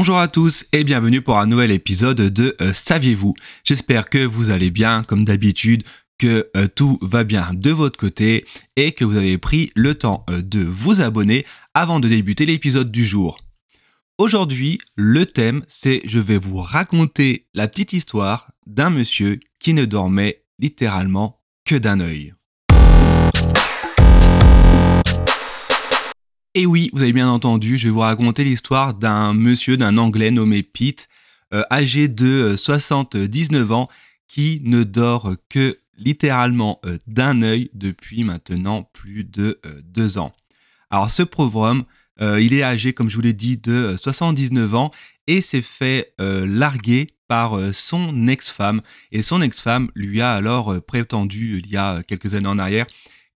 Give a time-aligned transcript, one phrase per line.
[0.00, 3.34] Bonjour à tous et bienvenue pour un nouvel épisode de euh, Saviez-vous?
[3.64, 5.82] J'espère que vous allez bien comme d'habitude,
[6.16, 8.46] que euh, tout va bien de votre côté
[8.76, 11.44] et que vous avez pris le temps euh, de vous abonner
[11.74, 13.36] avant de débuter l'épisode du jour.
[14.16, 19.84] Aujourd'hui, le thème c'est je vais vous raconter la petite histoire d'un monsieur qui ne
[19.84, 22.32] dormait littéralement que d'un œil.
[26.56, 30.32] Et oui, vous avez bien entendu, je vais vous raconter l'histoire d'un monsieur, d'un Anglais
[30.32, 31.08] nommé Pete,
[31.54, 33.88] euh, âgé de 79 euh, ans,
[34.26, 40.32] qui ne dort que littéralement euh, d'un œil depuis maintenant plus de deux ans.
[40.90, 41.84] Alors ce pauvre homme,
[42.20, 44.90] il est âgé, comme je vous l'ai dit, de 79 ans
[45.28, 48.82] et s'est fait larguer par son ex-femme.
[49.10, 52.86] Et son ex-femme lui a alors prétendu, il y a quelques années en arrière,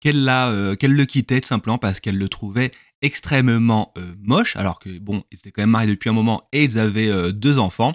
[0.01, 2.73] qu'elle le quittait tout simplement parce qu'elle le trouvait
[3.03, 6.65] extrêmement euh, moche, alors que bon, ils étaient quand même mariés depuis un moment et
[6.65, 7.95] ils avaient euh, deux enfants.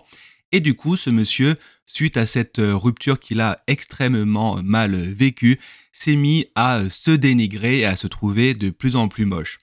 [0.52, 1.56] Et du coup, ce monsieur,
[1.86, 5.60] suite à cette euh, rupture qu'il a extrêmement mal vécue,
[5.92, 9.60] s'est mis à se dénigrer et à se trouver de plus en plus moche.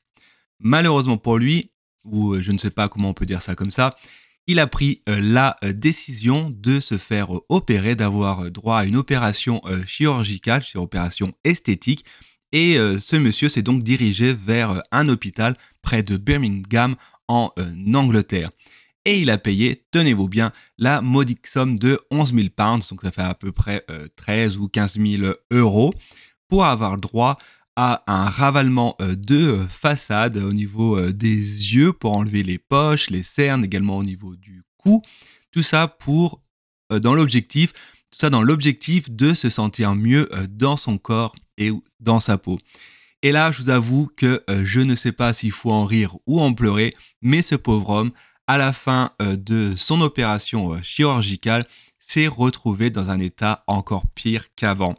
[0.58, 1.70] Malheureusement pour lui,
[2.04, 3.90] ou je ne sais pas comment on peut dire ça comme ça,
[4.46, 10.62] il a pris la décision de se faire opérer, d'avoir droit à une opération chirurgicale,
[10.74, 12.04] une opération esthétique,
[12.54, 16.94] et euh, ce monsieur s'est donc dirigé vers euh, un hôpital près de Birmingham
[17.26, 18.50] en euh, Angleterre.
[19.04, 23.10] Et il a payé, tenez-vous bien, la modique somme de 11 000 pounds, donc ça
[23.10, 23.84] fait à peu près
[24.16, 25.92] 13 ou 15 000 euros,
[26.48, 27.36] pour avoir droit
[27.76, 31.36] à un ravalement de façade au niveau des
[31.74, 35.02] yeux pour enlever les poches, les cernes, également au niveau du cou.
[35.50, 36.40] Tout ça pour,
[36.88, 37.74] dans l'objectif,
[38.10, 42.58] tout ça dans l'objectif de se sentir mieux dans son corps et dans sa peau.
[43.24, 46.14] Et là, je vous avoue que euh, je ne sais pas s'il faut en rire
[46.26, 48.10] ou en pleurer, mais ce pauvre homme,
[48.46, 51.64] à la fin euh, de son opération euh, chirurgicale,
[51.98, 54.94] s'est retrouvé dans un état encore pire qu'avant.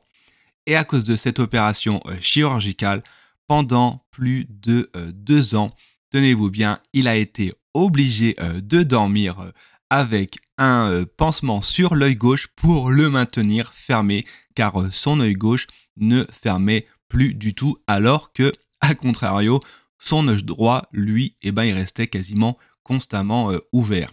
[0.65, 3.03] Et à cause de cette opération chirurgicale,
[3.47, 5.69] pendant plus de deux ans,
[6.09, 9.51] tenez-vous bien, il a été obligé de dormir
[9.91, 15.67] avec un pansement sur l'œil gauche pour le maintenir fermé, car son œil gauche
[15.97, 18.51] ne fermait plus du tout, alors que,
[18.81, 19.59] à contrario,
[19.99, 24.11] son œil droit, lui, eh ben, il restait quasiment constamment euh, ouvert.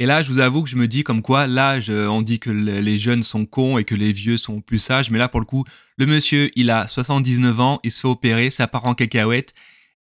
[0.00, 2.48] Et là, je vous avoue que je me dis comme quoi, là, on dit que
[2.48, 5.46] les jeunes sont cons et que les vieux sont plus sages, mais là, pour le
[5.46, 5.64] coup,
[5.98, 9.52] le monsieur, il a 79 ans, il se fait opérer, ça part en cacahuète,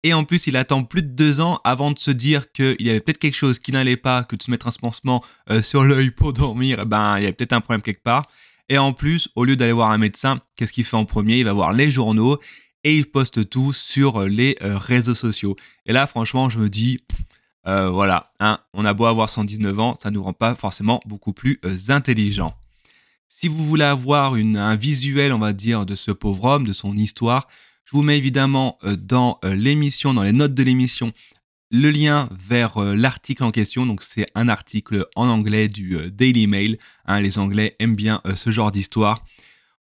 [0.07, 2.90] et en plus, il attend plus de deux ans avant de se dire qu'il y
[2.90, 5.84] avait peut-être quelque chose qui n'allait pas, que de se mettre un pansement euh, sur
[5.84, 8.29] l'œil pour dormir, eh ben, il y avait peut-être un problème quelque part.
[8.69, 11.40] Et en plus, au lieu d'aller voir un médecin, qu'est-ce qu'il fait en premier?
[11.40, 12.40] Il va voir les journaux
[12.85, 15.57] et il poste tout sur euh, les euh, réseaux sociaux.
[15.85, 17.00] Et là, franchement, je me dis,
[17.66, 21.34] voilà, hein, on a beau avoir 119 ans, ça ne nous rend pas forcément beaucoup
[21.34, 21.59] plus
[21.90, 22.56] intelligents.
[23.28, 26.96] Si vous voulez avoir un visuel, on va dire, de ce pauvre homme, de son
[26.96, 27.50] histoire,
[27.88, 31.14] je vous mets évidemment dans l'émission, dans les notes de l'émission,
[31.72, 33.86] le lien vers euh, l'article en question.
[33.86, 36.78] Donc c'est un article en anglais du euh, Daily Mail.
[37.06, 39.26] Hein, les Anglais aiment bien euh, ce genre d'histoire.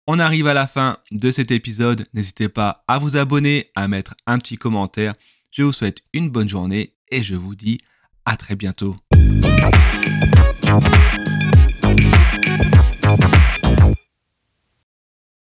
[0.06, 2.06] On arrive à la fin de cet épisode.
[2.12, 5.14] N'hésitez pas à vous abonner, à mettre un petit commentaire.
[5.50, 7.78] Je vous souhaite une bonne journée et je vous dis
[8.25, 8.97] à très bientôt.